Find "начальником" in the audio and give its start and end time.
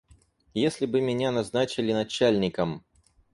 1.93-2.83